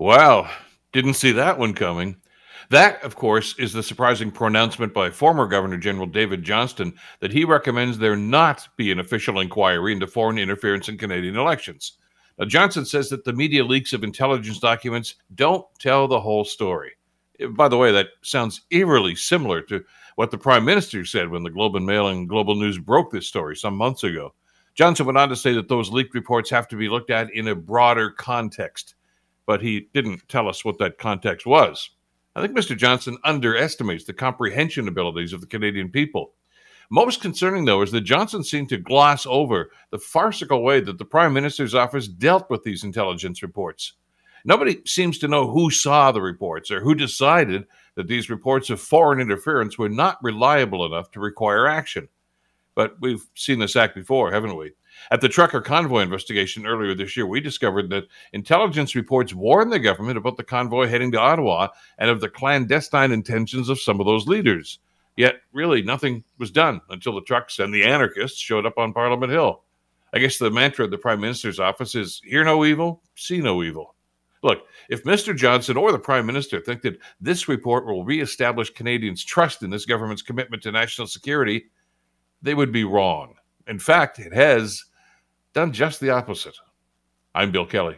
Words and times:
Wow, 0.00 0.48
didn't 0.94 1.12
see 1.12 1.32
that 1.32 1.58
one 1.58 1.74
coming. 1.74 2.16
That, 2.70 3.04
of 3.04 3.16
course, 3.16 3.54
is 3.58 3.74
the 3.74 3.82
surprising 3.82 4.30
pronouncement 4.30 4.94
by 4.94 5.10
former 5.10 5.46
Governor 5.46 5.76
General 5.76 6.06
David 6.06 6.42
Johnston 6.42 6.94
that 7.20 7.32
he 7.32 7.44
recommends 7.44 7.98
there 7.98 8.16
not 8.16 8.66
be 8.78 8.90
an 8.90 8.98
official 8.98 9.40
inquiry 9.40 9.92
into 9.92 10.06
foreign 10.06 10.38
interference 10.38 10.88
in 10.88 10.96
Canadian 10.96 11.36
elections. 11.36 11.98
Now, 12.38 12.46
Johnston 12.46 12.86
says 12.86 13.10
that 13.10 13.24
the 13.24 13.34
media 13.34 13.62
leaks 13.62 13.92
of 13.92 14.02
intelligence 14.02 14.58
documents 14.58 15.16
don't 15.34 15.66
tell 15.78 16.08
the 16.08 16.18
whole 16.18 16.46
story. 16.46 16.92
By 17.50 17.68
the 17.68 17.76
way, 17.76 17.92
that 17.92 18.08
sounds 18.22 18.62
eerily 18.70 19.14
similar 19.14 19.60
to 19.64 19.84
what 20.16 20.30
the 20.30 20.38
Prime 20.38 20.64
Minister 20.64 21.04
said 21.04 21.28
when 21.28 21.42
the 21.42 21.50
Globe 21.50 21.76
and 21.76 21.84
Mail 21.84 22.08
and 22.08 22.26
Global 22.26 22.54
News 22.54 22.78
broke 22.78 23.12
this 23.12 23.28
story 23.28 23.54
some 23.54 23.76
months 23.76 24.02
ago. 24.02 24.32
Johnston 24.74 25.04
went 25.04 25.18
on 25.18 25.28
to 25.28 25.36
say 25.36 25.52
that 25.52 25.68
those 25.68 25.90
leaked 25.90 26.14
reports 26.14 26.48
have 26.48 26.68
to 26.68 26.76
be 26.76 26.88
looked 26.88 27.10
at 27.10 27.30
in 27.34 27.48
a 27.48 27.54
broader 27.54 28.10
context, 28.12 28.94
but 29.50 29.62
he 29.62 29.88
didn't 29.92 30.28
tell 30.28 30.48
us 30.48 30.64
what 30.64 30.78
that 30.78 30.96
context 30.96 31.44
was. 31.44 31.90
I 32.36 32.40
think 32.40 32.56
Mr. 32.56 32.76
Johnston 32.76 33.18
underestimates 33.24 34.04
the 34.04 34.12
comprehension 34.12 34.86
abilities 34.86 35.32
of 35.32 35.40
the 35.40 35.48
Canadian 35.48 35.88
people. 35.88 36.34
Most 36.88 37.20
concerning, 37.20 37.64
though, 37.64 37.82
is 37.82 37.90
that 37.90 38.02
Johnston 38.02 38.44
seemed 38.44 38.68
to 38.68 38.76
gloss 38.76 39.26
over 39.26 39.72
the 39.90 39.98
farcical 39.98 40.62
way 40.62 40.78
that 40.78 40.98
the 40.98 41.04
Prime 41.04 41.32
Minister's 41.32 41.74
office 41.74 42.06
dealt 42.06 42.48
with 42.48 42.62
these 42.62 42.84
intelligence 42.84 43.42
reports. 43.42 43.94
Nobody 44.44 44.82
seems 44.86 45.18
to 45.18 45.26
know 45.26 45.50
who 45.50 45.68
saw 45.68 46.12
the 46.12 46.22
reports 46.22 46.70
or 46.70 46.80
who 46.80 46.94
decided 46.94 47.66
that 47.96 48.06
these 48.06 48.30
reports 48.30 48.70
of 48.70 48.80
foreign 48.80 49.20
interference 49.20 49.76
were 49.76 49.88
not 49.88 50.22
reliable 50.22 50.86
enough 50.86 51.10
to 51.10 51.18
require 51.18 51.66
action. 51.66 52.08
But 52.80 52.96
we've 52.98 53.26
seen 53.34 53.58
this 53.58 53.76
act 53.76 53.94
before, 53.94 54.32
haven't 54.32 54.56
we? 54.56 54.72
At 55.10 55.20
the 55.20 55.28
trucker 55.28 55.60
convoy 55.60 56.00
investigation 56.00 56.64
earlier 56.64 56.94
this 56.94 57.14
year, 57.14 57.26
we 57.26 57.38
discovered 57.38 57.90
that 57.90 58.08
intelligence 58.32 58.94
reports 58.94 59.34
warned 59.34 59.70
the 59.70 59.78
government 59.78 60.16
about 60.16 60.38
the 60.38 60.44
convoy 60.44 60.86
heading 60.86 61.12
to 61.12 61.20
Ottawa 61.20 61.68
and 61.98 62.08
of 62.08 62.22
the 62.22 62.30
clandestine 62.30 63.12
intentions 63.12 63.68
of 63.68 63.78
some 63.78 64.00
of 64.00 64.06
those 64.06 64.26
leaders. 64.26 64.78
Yet, 65.14 65.42
really, 65.52 65.82
nothing 65.82 66.24
was 66.38 66.50
done 66.50 66.80
until 66.88 67.14
the 67.14 67.20
trucks 67.20 67.58
and 67.58 67.74
the 67.74 67.84
anarchists 67.84 68.40
showed 68.40 68.64
up 68.64 68.78
on 68.78 68.94
Parliament 68.94 69.30
Hill. 69.30 69.62
I 70.14 70.18
guess 70.18 70.38
the 70.38 70.50
mantra 70.50 70.86
of 70.86 70.90
the 70.90 70.96
Prime 70.96 71.20
Minister's 71.20 71.60
office 71.60 71.94
is 71.94 72.22
hear 72.24 72.44
no 72.44 72.64
evil, 72.64 73.02
see 73.14 73.42
no 73.42 73.62
evil. 73.62 73.94
Look, 74.42 74.66
if 74.88 75.04
Mr. 75.04 75.36
Johnston 75.36 75.76
or 75.76 75.92
the 75.92 75.98
Prime 75.98 76.24
Minister 76.24 76.60
think 76.60 76.80
that 76.80 76.98
this 77.20 77.46
report 77.46 77.84
will 77.84 78.06
reestablish 78.06 78.70
Canadians' 78.70 79.22
trust 79.22 79.62
in 79.62 79.68
this 79.68 79.84
government's 79.84 80.22
commitment 80.22 80.62
to 80.62 80.72
national 80.72 81.08
security, 81.08 81.66
they 82.42 82.54
would 82.54 82.72
be 82.72 82.84
wrong. 82.84 83.34
In 83.66 83.78
fact, 83.78 84.18
it 84.18 84.32
has 84.32 84.84
done 85.52 85.72
just 85.72 86.00
the 86.00 86.10
opposite. 86.10 86.56
I'm 87.34 87.52
Bill 87.52 87.66
Kelly. 87.66 87.96